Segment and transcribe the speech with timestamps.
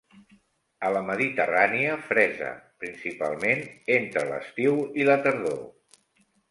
[0.87, 2.49] A la Mediterrània fresa,
[2.85, 3.65] principalment,
[4.01, 5.63] entre l'estiu i la tardor.